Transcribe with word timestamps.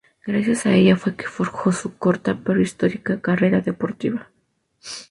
Gracias 0.25 0.65
a 0.65 0.73
ella 0.73 0.95
fue 0.95 1.15
que 1.15 1.27
forjó 1.27 1.71
su 1.71 1.95
corta 1.95 2.39
pero 2.43 2.59
histórica 2.59 3.21
carrera 3.21 3.61
deportiva. 3.61 4.31